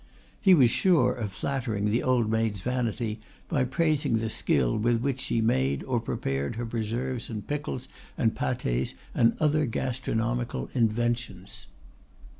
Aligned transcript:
He 0.41 0.55
was 0.55 0.71
sure 0.71 1.13
of 1.13 1.31
flattering 1.31 1.91
the 1.91 2.01
old 2.01 2.27
maid's 2.31 2.61
vanity 2.61 3.19
by 3.47 3.65
praising 3.65 4.17
the 4.17 4.29
skill 4.29 4.75
with 4.75 4.99
which 4.99 5.19
she 5.19 5.41
made 5.41 5.83
or 5.83 5.99
prepared 5.99 6.55
her 6.55 6.65
preserves 6.65 7.29
and 7.29 7.45
pickles 7.45 7.87
and 8.17 8.35
pates 8.35 8.95
and 9.13 9.37
other 9.39 9.67
gastronomical 9.67 10.71
inventions. 10.73 11.67